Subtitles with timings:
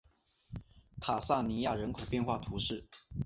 [0.99, 2.83] 卡萨尼亚人口变化图示